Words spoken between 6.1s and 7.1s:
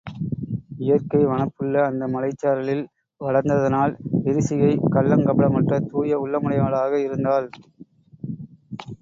உள்ளமுடையவளாக